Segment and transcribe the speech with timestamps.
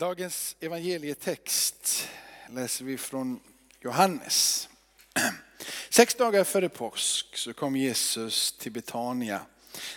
[0.00, 2.08] Dagens evangelietext
[2.48, 3.40] läser vi från
[3.80, 4.68] Johannes.
[5.90, 9.40] Sex dagar före påsk så kom Jesus till Betania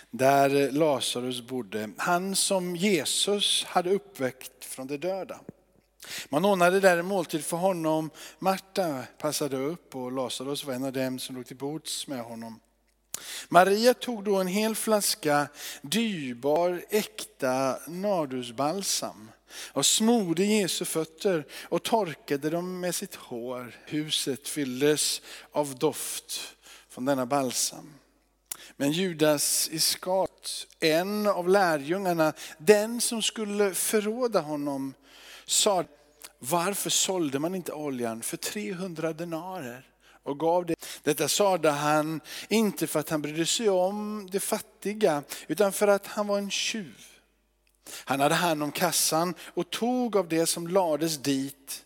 [0.09, 1.89] där Lazarus bodde.
[1.97, 5.39] Han som Jesus hade uppväckt från de döda.
[6.29, 8.09] Man ordnade där en måltid för honom.
[8.39, 12.59] Marta passade upp och Lazarus var en av dem som låg till bords med honom.
[13.49, 15.47] Maria tog då en hel flaska
[15.81, 23.75] dyrbar äkta nardusbalsam och smorde Jesu fötter och torkade dem med sitt hår.
[23.85, 25.21] Huset fylldes
[25.51, 26.55] av doft
[26.89, 27.93] från denna balsam.
[28.75, 34.93] Men Judas Iskat, en av lärjungarna, den som skulle förråda honom,
[35.45, 35.83] sa
[36.39, 39.89] varför sålde man inte oljan för 300 denarer
[40.23, 40.75] och gav det.
[41.03, 46.07] Detta sade han inte för att han brydde sig om de fattiga, utan för att
[46.07, 47.12] han var en tjuv.
[47.89, 51.85] Han hade hand om kassan och tog av det som lades dit.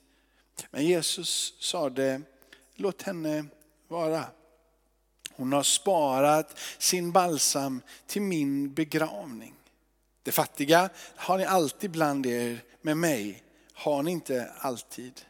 [0.71, 2.21] Men Jesus sade,
[2.75, 3.45] låt henne
[3.87, 4.25] vara.
[5.31, 9.53] Hon har sparat sin balsam till min begravning.
[10.23, 15.21] Det fattiga har ni alltid bland er, med mig har ni inte alltid.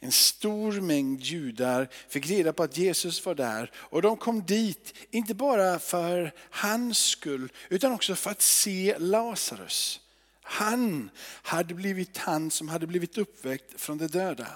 [0.00, 4.94] En stor mängd judar fick reda på att Jesus var där och de kom dit,
[5.10, 10.00] inte bara för hans skull, utan också för att se Lazarus.
[10.42, 11.10] Han
[11.42, 14.48] hade blivit han som hade blivit uppväckt från de döda.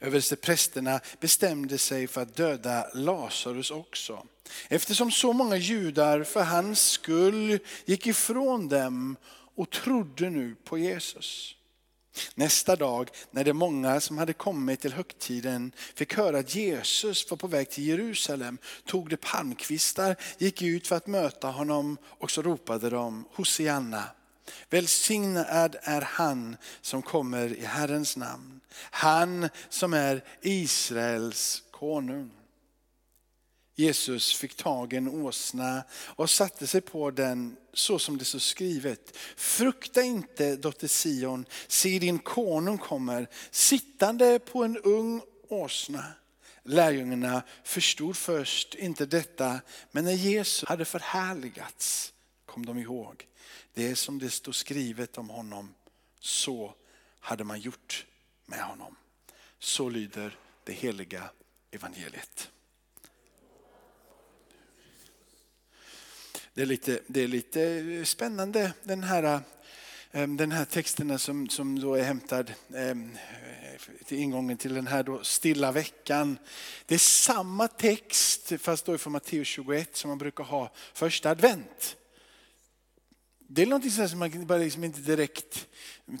[0.00, 4.26] Översteprästerna bestämde sig för att döda Lazarus också.
[4.68, 9.16] Eftersom så många judar för hans skull gick ifrån dem
[9.54, 11.56] och trodde nu på Jesus.
[12.34, 17.36] Nästa dag när de många som hade kommit till högtiden fick höra att Jesus var
[17.36, 22.42] på väg till Jerusalem tog de palmkvistar, gick ut för att möta honom och så
[22.42, 24.04] ropade de Hosianna.
[24.70, 28.60] Välsignad är han som kommer i Herrens namn.
[28.76, 32.30] Han som är Israels konung.
[33.74, 38.38] Jesus fick tag i en åsna och satte sig på den så som det står
[38.38, 39.16] skrivet.
[39.36, 46.04] Frukta inte dotter Sion, se din konung kommer sittande på en ung åsna.
[46.62, 49.60] Lärjungarna förstod först inte detta,
[49.90, 52.12] men när Jesus hade förhärligats
[52.46, 53.26] kom de ihåg.
[53.74, 55.74] Det som det står skrivet om honom,
[56.20, 56.74] så
[57.20, 58.06] hade man gjort
[58.46, 58.96] med honom.
[59.58, 61.30] Så lyder det heliga
[61.70, 62.50] evangeliet.
[66.54, 69.40] Det är lite, det är lite spännande den här,
[70.12, 72.94] eh, den här texten som, som då är hämtad eh,
[74.04, 76.38] till ingången till den här då stilla veckan.
[76.86, 81.96] Det är samma text fast då från Matteus 21 som man brukar ha första advent.
[83.46, 85.66] Det är något som man bara liksom inte direkt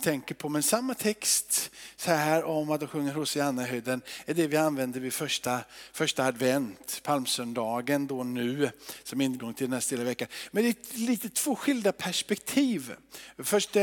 [0.02, 4.34] tänker på, men samma text så här om att de sjunger Hosianna i höjden är
[4.34, 5.60] det vi använder vid första,
[5.92, 8.70] första advent, palmsöndagen då nu,
[9.04, 10.28] som ingång till den här stilla veckan.
[10.50, 12.94] Men det är lite två skilda perspektiv.
[13.38, 13.80] Första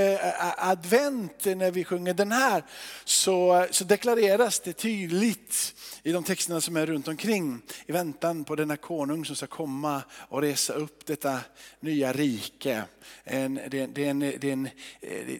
[0.57, 2.63] advent, när vi sjunger den här,
[3.03, 8.55] så, så deklareras det tydligt i de texterna som är runt omkring i väntan på
[8.55, 11.39] denna konung som ska komma och resa upp detta
[11.79, 12.83] nya rike.
[13.23, 14.69] En, det, det, är en, det, är en,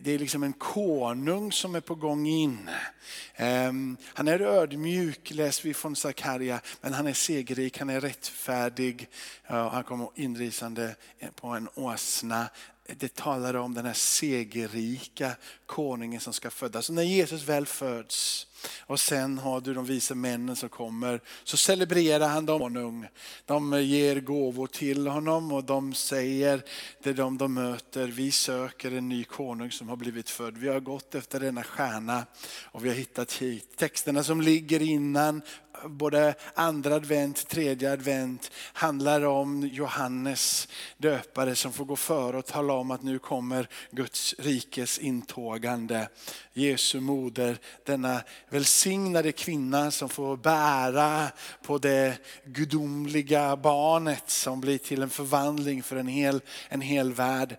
[0.02, 2.70] det är liksom en konung som är på gång in.
[3.40, 9.10] Um, han är ödmjuk läser vi från Sakarja, men han är segerrik, han är rättfärdig.
[9.52, 10.96] Uh, han kommer inrisande
[11.36, 12.50] på en åsna
[12.98, 15.32] det talar om den här segerrika
[15.66, 16.90] konungen som ska födas.
[16.90, 18.48] Och när Jesus väl föds
[18.80, 23.08] och sen har du de vise männen som kommer, så celebrerar han dem.
[23.46, 26.64] De ger gåvor till honom och de säger
[27.04, 30.58] till dem de möter, vi söker en ny konung som har blivit född.
[30.58, 32.26] Vi har gått efter denna stjärna
[32.64, 33.78] och vi har hittat hit.
[33.78, 35.42] Texterna som ligger innan
[35.86, 42.74] både andra advent, tredje advent handlar om Johannes döpare som får gå före och tala
[42.74, 46.10] om att nu kommer Guds rikes intågande.
[46.54, 51.28] Jesu moder, denna välsignade kvinna som får bära
[51.64, 57.58] på det gudomliga barnet som blir till en förvandling för en hel, en hel värld.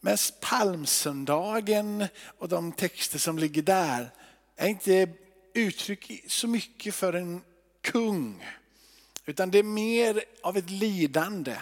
[0.00, 2.06] Men palmsöndagen
[2.38, 4.10] och de texter som ligger där
[4.56, 5.08] är inte
[5.54, 7.40] uttryck så mycket för en
[7.82, 8.46] kung.
[9.26, 11.56] Utan det är mer av ett lidande.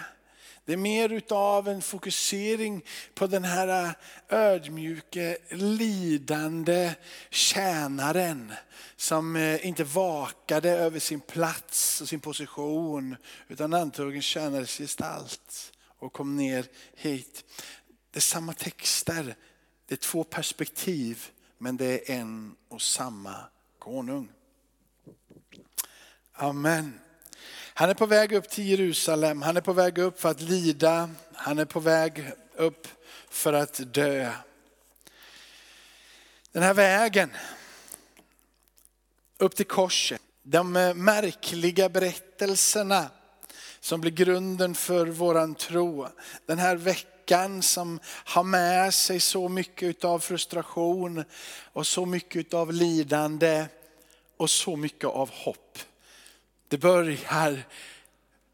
[0.65, 2.85] Det är mer utav en fokusering
[3.15, 3.93] på den här äh,
[4.29, 6.95] ödmjuke, lidande
[7.31, 8.53] tjänaren
[8.97, 13.17] som äh, inte vakade över sin plats och sin position
[13.49, 17.45] utan antog en tjänares gestalt och kom ner hit.
[18.11, 19.35] Det är samma texter,
[19.87, 21.27] det är två perspektiv
[21.59, 23.35] men det är en och samma
[23.79, 24.29] konung.
[26.43, 27.01] Amen.
[27.75, 31.11] Han är på väg upp till Jerusalem, han är på väg upp för att lida,
[31.35, 32.89] han är på väg upp
[33.31, 34.33] för att dö.
[36.53, 37.31] Den här vägen
[39.39, 43.11] upp till korset, de märkliga berättelserna
[43.81, 46.09] som blir grunden för våran tro.
[46.47, 51.25] Den här veckan som har med sig så mycket av frustration
[51.73, 53.67] och så mycket av lidande
[54.37, 55.79] och så mycket av hopp.
[56.71, 57.65] Det börjar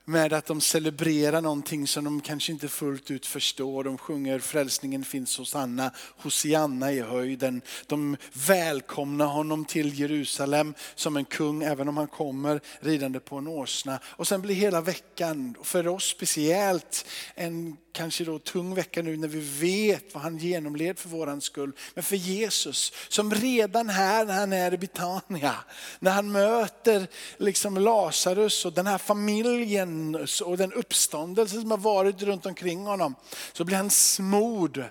[0.05, 3.85] med att de celebrerar någonting som de kanske inte fullt ut förstår.
[3.85, 7.63] De sjunger frälsningen finns hos Anna, Hosianna i höjden.
[7.87, 13.47] De välkomnar honom till Jerusalem som en kung även om han kommer ridande på en
[13.47, 13.99] åsna.
[14.05, 19.29] Och sen blir hela veckan, för oss speciellt, en kanske då tung vecka nu när
[19.29, 21.73] vi vet vad han genomled för våran skull.
[21.95, 25.55] Men för Jesus som redan här när han är i Betania,
[25.99, 27.07] när han möter
[27.37, 30.15] liksom Lazarus och den här familjen
[30.45, 33.15] och den uppståndelse som har varit runt omkring honom.
[33.53, 34.85] Så blir han smord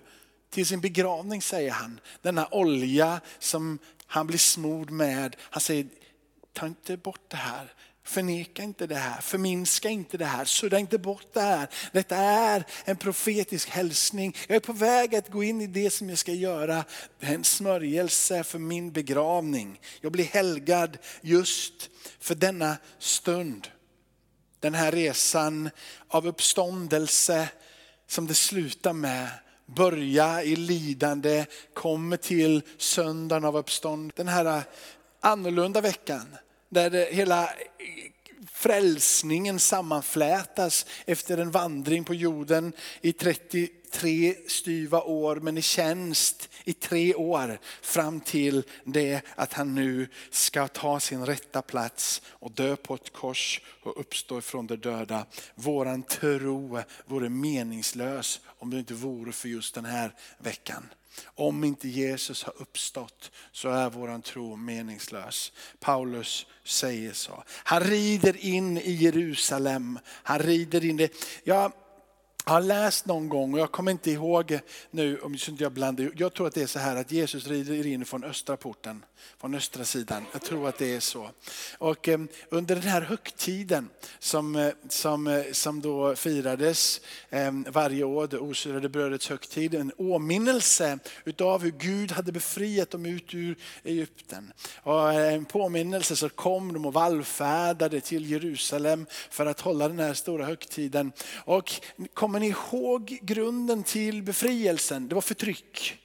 [0.49, 1.99] till sin begravning säger han.
[2.21, 5.35] Denna olja som han blir smord med.
[5.39, 5.87] Han säger,
[6.53, 7.73] ta inte bort det här.
[8.05, 11.67] Förneka inte det här, förminska inte det här, sudda inte bort det här.
[11.91, 14.35] Detta är en profetisk hälsning.
[14.47, 16.83] Jag är på väg att gå in i det som jag ska göra.
[17.19, 19.79] Det är en smörjelse för min begravning.
[20.01, 23.67] Jag blir helgad just för denna stund.
[24.59, 25.69] Den här resan
[26.07, 27.49] av uppståndelse
[28.07, 29.29] som det slutar med
[29.65, 34.13] börja i lidande, kommer till söndagen av uppstånd.
[34.15, 34.63] Den här
[35.21, 36.37] annorlunda veckan
[36.69, 37.49] där det, hela eh,
[38.51, 46.73] frälsningen sammanflätas efter en vandring på jorden i 33 styva år, men i tjänst i
[46.73, 52.75] tre år fram till det att han nu ska ta sin rätta plats och dö
[52.75, 55.25] på ett kors och uppstå från de döda.
[55.55, 60.83] Våran tro vore meningslös om det inte vore för just den här veckan.
[61.25, 65.51] Om inte Jesus har uppstått så är våran tro meningslös.
[65.79, 67.43] Paulus säger så.
[67.47, 69.99] Han rider in i Jerusalem.
[70.07, 71.13] Han rider in det.
[72.47, 74.59] Jag har läst någon gång, och jag kommer inte ihåg
[74.91, 78.05] nu om jag blandar Jag tror att det är så här att Jesus rider in
[78.05, 79.05] från östra porten,
[79.37, 80.25] från östra sidan.
[80.31, 81.29] Jag tror att det är så.
[81.77, 82.19] Och eh,
[82.49, 83.89] under den här högtiden
[84.19, 89.91] som, eh, som, eh, som då firades eh, varje år, det osyrade brödets högtid, en
[89.97, 94.53] åminnelse utav hur Gud hade befriat dem ut ur Egypten.
[94.83, 100.13] Och en påminnelse så kom de och vallfärdade till Jerusalem för att hålla den här
[100.13, 101.11] stora högtiden.
[101.45, 101.71] Och
[102.13, 105.07] kom Kommer ni ihåg grunden till befrielsen?
[105.07, 105.99] Det var förtryck.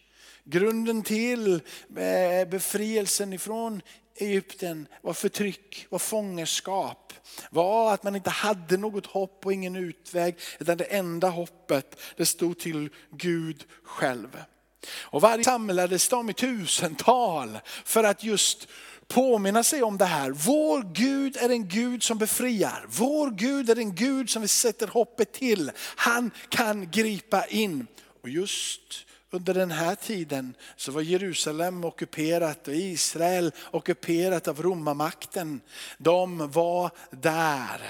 [0.44, 1.55] Grunden till
[1.97, 3.82] eh, befrielsen ifrån
[4.17, 7.12] Egypten var förtryck, var fångenskap.
[7.50, 10.37] Var att man inte hade något hopp och ingen utväg.
[10.59, 14.43] Utan det enda hoppet det stod till Gud själv.
[15.00, 18.69] Och varje samlades de i tusental för att just
[19.10, 20.30] påminna sig om det här.
[20.30, 22.86] Vår Gud är en Gud som befriar.
[22.88, 25.70] Vår Gud är en Gud som vi sätter hoppet till.
[25.96, 27.86] Han kan gripa in.
[28.22, 35.60] Och just under den här tiden så var Jerusalem ockuperat och Israel ockuperat av romarmakten.
[35.98, 37.81] De var där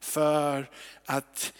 [0.00, 0.70] för
[1.04, 1.52] att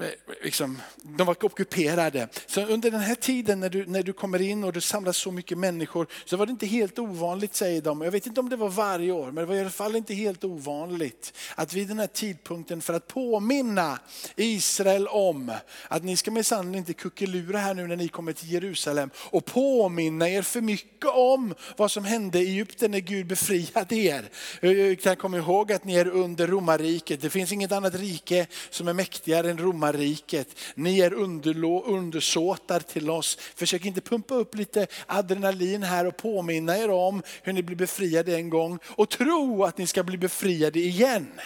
[0.00, 0.08] Eh,
[0.42, 2.28] liksom, de var ockuperade.
[2.46, 5.30] Så under den här tiden när du, när du kommer in och det samlas så
[5.30, 8.00] mycket människor så var det inte helt ovanligt säger de.
[8.02, 10.14] Jag vet inte om det var varje år men det var i alla fall inte
[10.14, 13.98] helt ovanligt att vid den här tidpunkten för att påminna
[14.36, 15.52] Israel om
[15.88, 20.28] att ni ska minsann inte kuckelura här nu när ni kommer till Jerusalem och påminna
[20.28, 24.30] er för mycket om vad som hände i Egypten när Gud befriade er.
[24.60, 27.20] Eh, eh, jag kan komma ihåg att ni är under romarriket.
[27.20, 30.48] Det finns inget annat rike som är mäktigare än romarriket romarriket.
[30.74, 33.36] Ni är undersåtar till oss.
[33.36, 38.36] Försök inte pumpa upp lite adrenalin här och påminna er om hur ni blev befriade
[38.36, 41.40] en gång och tro att ni ska bli befriade igen.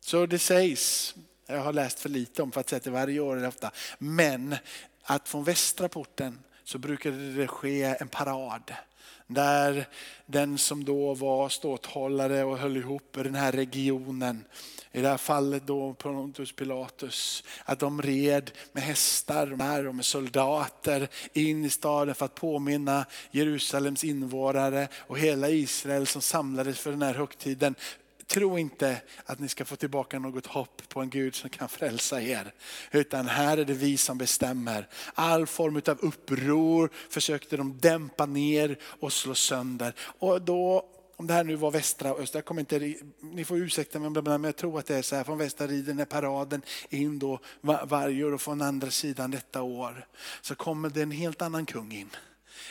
[0.00, 1.14] Så det sägs,
[1.46, 4.56] jag har läst för lite om för att säga det varje år eller ofta, men
[5.02, 8.72] att från västra porten så brukade det ske en parad.
[9.26, 9.88] Där
[10.26, 14.44] den som då var ståthållare och höll ihop den här regionen
[14.92, 21.08] i det här fallet då Pontius Pilatus, att de red med hästar och med soldater
[21.32, 27.02] in i staden för att påminna Jerusalems invånare och hela Israel som samlades för den
[27.02, 27.74] här högtiden
[28.28, 32.22] tro inte att ni ska få tillbaka något hopp på en Gud som kan frälsa
[32.22, 32.52] er.
[32.90, 34.88] Utan här är det vi som bestämmer.
[35.14, 39.94] All form av uppror försökte de dämpa ner och slå sönder.
[40.00, 43.98] Och då om det här nu var västra och östra, kommer inte, ni får ursäkta
[43.98, 47.18] mig men jag tror att det är så här, från västra riden är paraden in
[47.18, 47.38] då
[47.84, 50.06] varje år och från andra sidan detta år
[50.40, 52.10] så kommer det en helt annan kung in.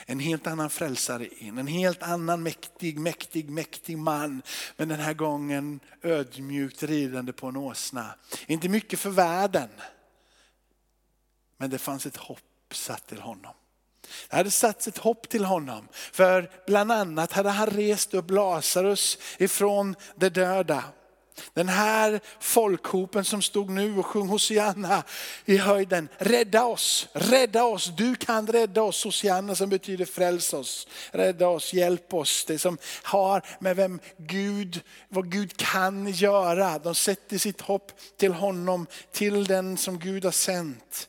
[0.06, 4.42] En helt annan frälsare in, en helt annan mäktig, mäktig, mäktig man.
[4.76, 8.14] Men den här gången ödmjukt ridande på en åsna.
[8.46, 9.68] Inte mycket för världen,
[11.56, 12.40] men det fanns ett hopp
[12.72, 13.54] satt till honom.
[14.30, 15.88] Det hade satts ett hopp till honom.
[15.92, 20.84] För bland annat hade han rest upp Lazarus ifrån de döda.
[21.54, 25.02] Den här folkhopen som stod nu och sjöng Hosianna
[25.44, 26.08] i höjden.
[26.18, 29.04] Rädda oss, rädda oss, du kan rädda oss.
[29.04, 32.44] Hosianna som betyder fräls oss, rädda oss, hjälp oss.
[32.44, 36.78] Det som har med vem Gud, vad Gud kan göra.
[36.78, 41.08] De sätter sitt hopp till honom, till den som Gud har sänt.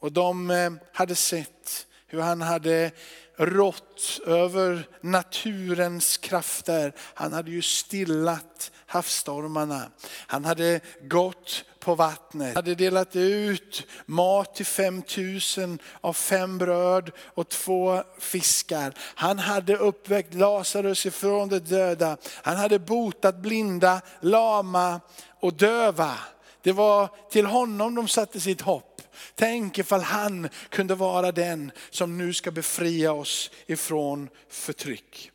[0.00, 2.90] Och de eh, hade sett hur han hade
[3.36, 6.92] rått över naturens krafter.
[6.98, 9.90] Han hade ju stillat havsstormarna.
[10.26, 17.48] Han hade gått på vattnet, hade delat ut mat till 5000 av fem bröd och
[17.48, 18.94] två fiskar.
[18.98, 22.16] Han hade uppväckt Lazarus ifrån de döda.
[22.42, 25.00] Han hade botat blinda, lama
[25.40, 26.18] och döva.
[26.62, 29.02] Det var till honom de satte sitt hopp.
[29.34, 35.30] Tänk ifall han kunde vara den som nu ska befria oss ifrån förtryck.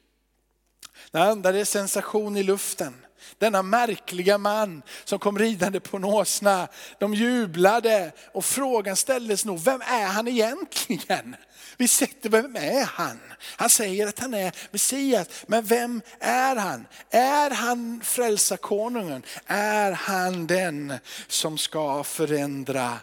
[1.12, 2.94] Det andra är sensation i luften.
[3.38, 6.68] Denna märkliga man som kom ridande på en åsna.
[7.00, 11.36] De jublade och frågan ställdes nog, vem är han egentligen?
[11.78, 13.20] Vi sätter, vem är han?
[13.42, 16.88] Han säger att han är Messias, men vem är han?
[17.10, 19.24] Är han frälsarkonungen?
[19.46, 20.94] Är han den
[21.28, 23.00] som ska förändra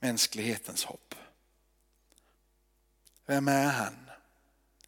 [0.00, 1.14] mänsklighetens hopp.
[3.26, 4.10] Vem är han?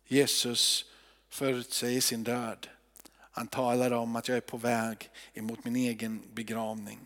[0.07, 0.85] Jesus
[1.31, 2.69] förutsäger sin död.
[3.33, 7.01] Han talar om att jag är på väg emot min egen begravning.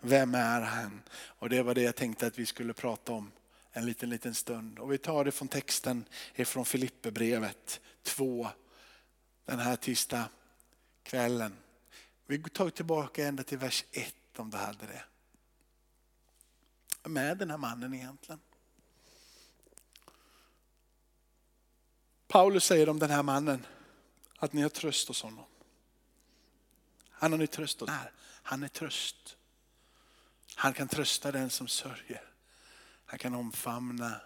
[0.00, 1.02] Vem är han?
[1.12, 3.32] Och det var det jag tänkte att vi skulle prata om
[3.72, 4.78] en liten, liten stund.
[4.78, 8.48] Och vi tar det från texten ifrån Filipperbrevet 2,
[9.44, 10.28] den här tisdag
[11.02, 11.56] kvällen.
[12.26, 15.02] Vi tar tillbaka ända till vers 1 om du hade det
[17.08, 18.40] med den här mannen egentligen?
[22.28, 23.66] Paulus säger om den här mannen
[24.36, 25.44] att ni har tröst hos honom.
[27.20, 27.90] Han har ni tröst hos.
[28.42, 29.36] Han är tröst.
[30.54, 32.22] Han kan trösta den som sörjer.
[33.06, 34.20] Han kan omfamna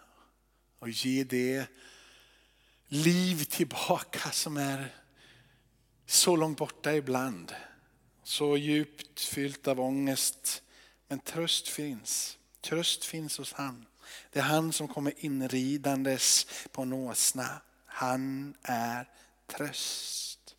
[0.79, 1.67] och ge det
[2.89, 4.95] liv tillbaka som är
[6.07, 7.55] så långt borta ibland.
[8.23, 10.63] Så djupt fyllt av ångest.
[11.09, 12.39] Men tröst finns.
[12.61, 13.87] Tröst finns hos han.
[14.31, 17.61] Det är han som kommer inridandes på en åsna.
[17.87, 19.09] Han är
[19.47, 20.57] tröst.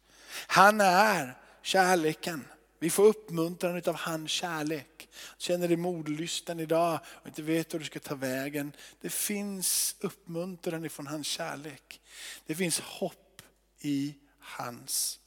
[0.48, 2.48] Han är kärleken.
[2.80, 5.10] Vi får uppmuntran av hans kärlek.
[5.38, 8.72] Känner dig modlysten idag och inte vet hur du ska ta vägen.
[9.02, 12.02] Det finns uppmuntran ifrån hans kärlek.
[12.46, 13.42] Det finns hopp
[13.80, 15.20] i hans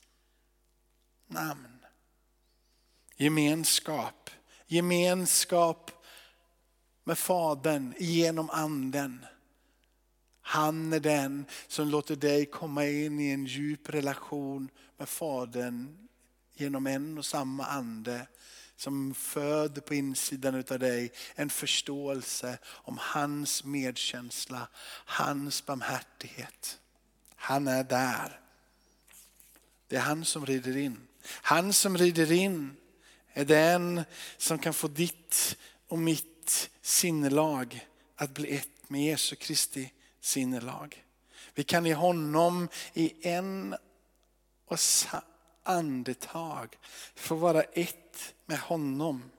[1.26, 1.84] namn.
[3.16, 4.30] Gemenskap.
[4.66, 5.90] Gemenskap
[7.04, 9.26] med Fadern genom anden.
[10.40, 16.07] Han är den som låter dig komma in i en djup relation med Fadern
[16.60, 18.26] genom en och samma ande
[18.76, 24.68] som föder på insidan av dig en förståelse om hans medkänsla,
[25.04, 26.78] hans barmhärtighet.
[27.36, 28.40] Han är där.
[29.88, 31.08] Det är han som rider in.
[31.24, 32.76] Han som rider in
[33.32, 34.04] är den
[34.36, 35.56] som kan få ditt
[35.88, 37.86] och mitt sinnelag
[38.16, 41.04] att bli ett med Jesu Kristi sinnelag.
[41.54, 43.74] Vi kan i honom i en
[44.66, 45.22] och samma
[45.68, 46.78] andetag
[47.14, 49.30] få vara ett med honom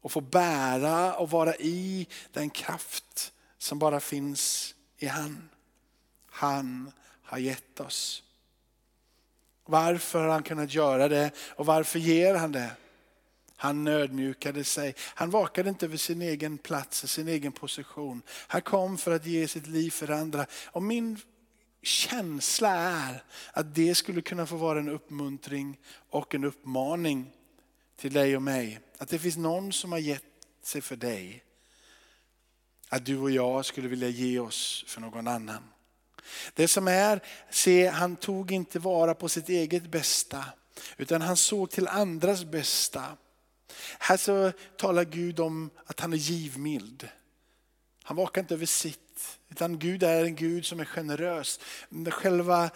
[0.00, 5.48] och få bära och vara i den kraft som bara finns i han.
[6.30, 6.92] Han
[7.22, 8.22] har gett oss.
[9.64, 12.70] Varför har han kunnat göra det och varför ger han det?
[13.56, 14.94] Han nödmjukade sig.
[14.98, 18.22] Han vakade inte över sin egen plats och sin egen position.
[18.28, 20.46] Han kom för att ge sitt liv för andra.
[20.66, 21.20] Och min
[21.86, 25.78] känsla är att det skulle kunna få vara en uppmuntring
[26.10, 27.32] och en uppmaning
[27.96, 28.80] till dig och mig.
[28.98, 30.22] Att det finns någon som har gett
[30.62, 31.44] sig för dig.
[32.88, 35.64] Att du och jag skulle vilja ge oss för någon annan.
[36.54, 40.44] Det som är, se han tog inte vara på sitt eget bästa.
[40.96, 43.16] Utan han såg till andras bästa.
[43.98, 47.08] Här så talar Gud om att han är givmild.
[48.02, 49.35] Han vakar inte över sitt.
[49.50, 51.60] Utan Gud är en Gud som är generös.
[52.10, 52.70] Själva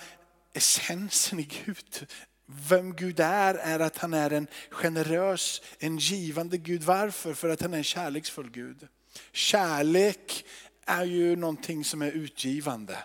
[0.52, 2.06] essensen i Gud,
[2.46, 6.82] vem Gud är, är att han är en generös, en givande Gud.
[6.82, 7.34] Varför?
[7.34, 8.88] För att han är en kärleksfull Gud.
[9.32, 10.44] Kärlek
[10.86, 12.98] är ju någonting som är utgivande.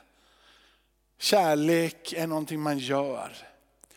[1.20, 3.38] Kärlek är någonting man gör.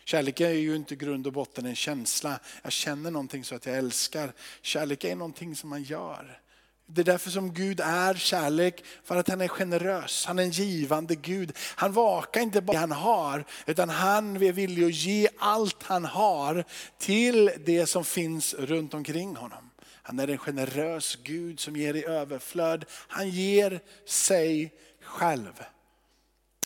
[0.05, 2.41] Kärlek är ju inte grund och botten en känsla.
[2.63, 4.33] Jag känner någonting så att jag älskar.
[4.63, 6.41] Kärlek är någonting som man gör.
[6.91, 10.25] Det är därför som Gud är kärlek, för att han är generös.
[10.27, 11.53] Han är en givande Gud.
[11.77, 16.05] Han vakar inte bara det han har, utan han är villig att ge allt han
[16.05, 16.65] har
[16.99, 19.71] till det som finns runt omkring honom.
[20.03, 22.85] Han är en generös Gud som ger i överflöd.
[22.91, 25.65] Han ger sig själv.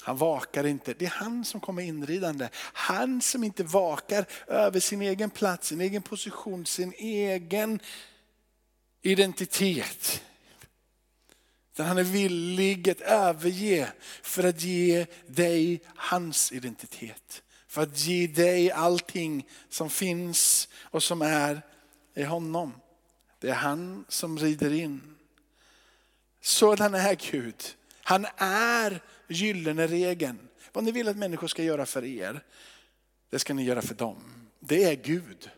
[0.02, 2.48] Han vakar inte, det är han som kommer inridande.
[2.72, 7.80] Han som inte vakar över sin egen plats, sin egen position, sin egen
[9.02, 10.22] identitet.
[11.76, 13.92] Den han är villig att överge
[14.22, 17.42] för att ge dig hans identitet.
[17.66, 21.62] För att ge dig allting som finns och som är
[22.14, 22.72] i honom.
[23.38, 25.16] Det är han som rider in.
[26.40, 27.64] Sådan är Gud.
[28.02, 30.48] Han är gyllene regeln.
[30.72, 32.44] Vad ni vill att människor ska göra för er,
[33.30, 34.48] det ska ni göra för dem.
[34.60, 35.50] Det är Gud.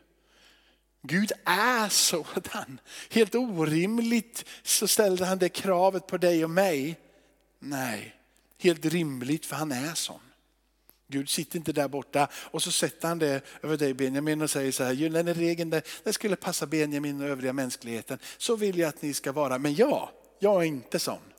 [1.07, 2.81] Gud är sådan.
[3.11, 7.01] Helt orimligt så ställde han det kravet på dig och mig.
[7.59, 8.15] Nej,
[8.59, 10.21] helt rimligt för han är sån.
[11.09, 14.73] Gud sitter inte där borta och så sätter han det över dig Benjamin och säger
[14.73, 18.19] så här, gyllene regeln det, det skulle passa Benjamin och övriga mänskligheten.
[18.39, 20.09] Så vill jag att ni ska vara, men jag,
[20.39, 21.33] jag är inte sån.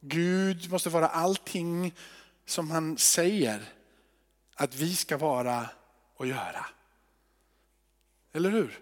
[0.00, 1.94] Gud måste vara allting
[2.46, 3.62] som han säger
[4.54, 5.70] att vi ska vara
[6.16, 6.66] och göra.
[8.32, 8.78] Eller hur?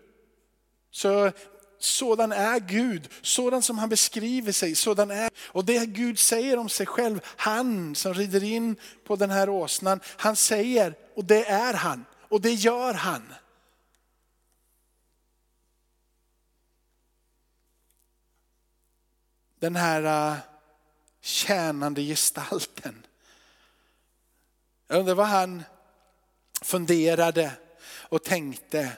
[0.91, 1.33] Så
[1.79, 5.31] sådan är Gud, sådan som han beskriver sig, sådan är.
[5.47, 10.01] Och det Gud säger om sig själv, han som rider in på den här åsnan,
[10.05, 13.35] han säger, och det är han, och det gör han.
[19.59, 20.39] Den här uh,
[21.21, 23.07] tjänande gestalten.
[24.89, 25.63] Jag undrar vad han
[26.63, 27.53] funderade
[28.09, 28.97] och tänkte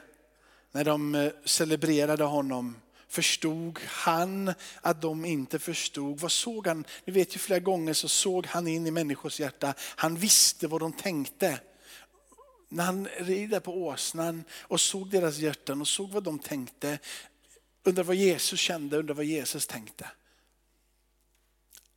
[0.78, 2.76] när de eh, celebrerade honom.
[3.08, 6.20] Förstod han att de inte förstod?
[6.20, 6.84] Vad såg han?
[7.04, 9.74] Ni vet ju flera gånger så såg han in i människors hjärta.
[9.78, 11.60] Han visste vad de tänkte.
[12.68, 16.98] När han rider på åsnan och såg deras hjärtan och såg vad de tänkte.
[17.84, 20.10] Undrar vad Jesus kände, undrar vad Jesus tänkte.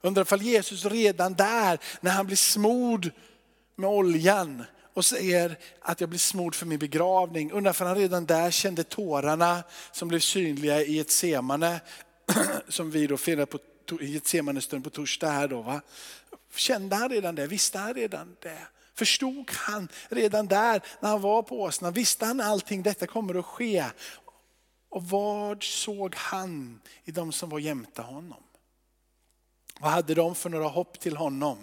[0.01, 3.11] Undrar ifall Jesus redan där, när han blir smord
[3.75, 7.51] med oljan och säger att jag blir smord för min begravning.
[7.51, 11.81] Undrar för han redan där kände tårarna som blev synliga i ett semane
[12.67, 13.59] som vi då firar på
[14.01, 15.61] i ett semanestund på torsdag här då.
[15.61, 15.81] Va?
[16.55, 17.47] Kände han redan det?
[17.47, 18.67] Visste han redan det?
[18.95, 21.93] Förstod han redan där när han var på åsnan?
[21.93, 23.85] Visste han allting detta kommer att ske?
[24.89, 28.43] Och vad såg han i de som var jämte honom?
[29.79, 31.57] Vad hade de för några hopp till honom?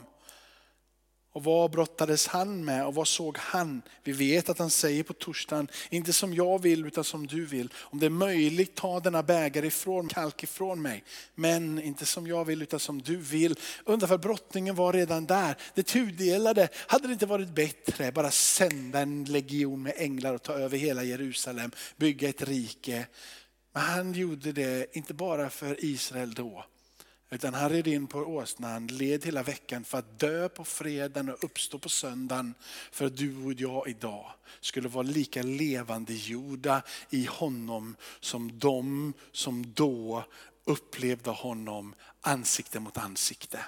[1.38, 3.83] Och vad brottades han med och vad såg han?
[4.05, 7.72] Vi vet att han säger på torsdagen, inte som jag vill utan som du vill.
[7.79, 11.05] Om det är möjligt, ta denna bägare ifrån, kalk ifrån mig.
[11.35, 13.57] Men inte som jag vill utan som du vill.
[13.85, 15.57] Undrar för brottningen var redan där.
[15.74, 20.53] Det tudelade, hade det inte varit bättre bara sända en legion med änglar och ta
[20.53, 23.07] över hela Jerusalem, bygga ett rike.
[23.72, 26.64] Men han gjorde det inte bara för Israel då,
[27.30, 31.44] utan han red in på åsnan, led hela veckan för att dö på fredagen och
[31.44, 32.54] uppstå på söndagen.
[32.90, 39.12] För att du och jag idag skulle vara lika levande jorda i honom som de
[39.32, 40.24] som då
[40.64, 43.64] upplevde honom ansikte mot ansikte.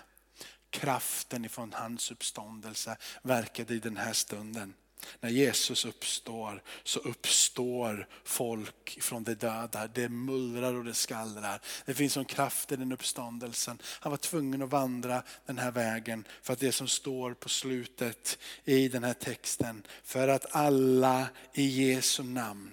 [0.70, 4.74] Kraften ifrån hans uppståndelse verkade i den här stunden.
[5.20, 9.86] När Jesus uppstår så uppstår folk från de döda.
[9.86, 11.60] Det mullrar och det skallrar.
[11.84, 13.78] Det finns en kraft i den uppståndelsen.
[13.84, 18.38] Han var tvungen att vandra den här vägen för att det som står på slutet
[18.64, 19.82] i den här texten.
[20.04, 22.70] För att alla i Jesu namn,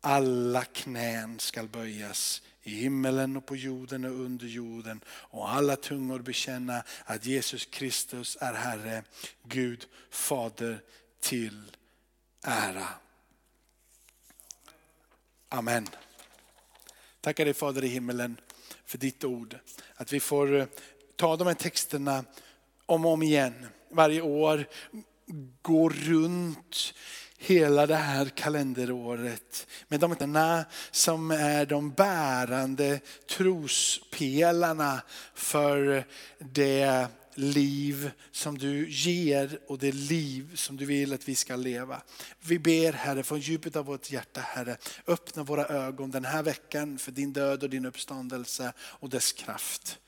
[0.00, 6.18] alla knän skall böjas i himmelen och på jorden och under jorden och alla tungor
[6.18, 9.04] bekänna att Jesus Kristus är Herre,
[9.42, 10.82] Gud, Fader
[11.22, 11.76] till
[12.44, 12.88] ära.
[15.48, 15.86] Amen.
[17.20, 18.36] Tackar dig Fader i himmelen
[18.84, 19.58] för ditt ord.
[19.94, 20.66] Att vi får eh,
[21.16, 22.24] ta de här texterna
[22.86, 24.68] om och om igen varje år.
[25.62, 26.94] gå runt
[27.38, 35.02] hela det här kalenderåret med de ena som är de bärande trospelarna
[35.34, 36.04] för
[36.38, 42.02] det liv som du ger och det liv som du vill att vi ska leva.
[42.40, 46.98] Vi ber Herre från djupet av vårt hjärta Herre, öppna våra ögon den här veckan
[46.98, 49.98] för din död och din uppståndelse och dess kraft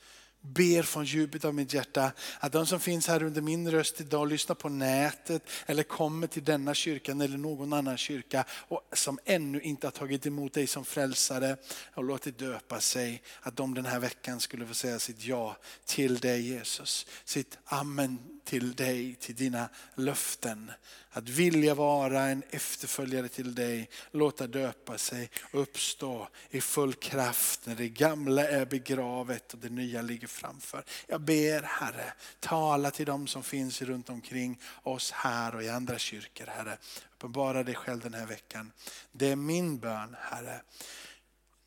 [0.44, 4.28] ber från djupet av mitt hjärta att de som finns här under min röst idag
[4.28, 9.60] lyssnar på nätet eller kommer till denna kyrkan eller någon annan kyrka och som ännu
[9.60, 11.56] inte har tagit emot dig som frälsare
[11.94, 13.22] och låtit döpa sig.
[13.40, 17.06] Att de den här veckan skulle få säga sitt ja till dig Jesus.
[17.24, 20.72] Sitt amen till dig, till dina löften.
[21.10, 27.66] Att vilja vara en efterföljare till dig, låta döpa sig och uppstå i full kraft
[27.66, 30.84] när det gamla är begravet och det nya ligger framför.
[31.06, 35.98] Jag ber Herre, tala till dem som finns runt omkring oss här och i andra
[35.98, 36.78] kyrkor Herre.
[37.12, 38.72] Uppenbara dig själv den här veckan.
[39.12, 40.62] Det är min bön Herre.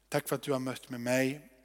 [0.10, 1.57] Tack för att du har mött med mig.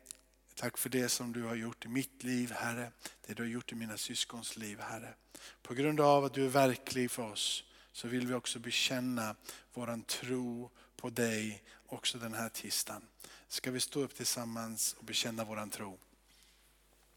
[0.55, 2.93] Tack för det som du har gjort i mitt liv Herre.
[3.27, 5.15] Det du har gjort i mina syskons liv Herre.
[5.63, 9.37] På grund av att du är verklig för oss så vill vi också bekänna
[9.75, 13.03] våran tro på dig också den här tisdagen.
[13.49, 15.99] Ska vi stå upp tillsammans och bekänna våran tro?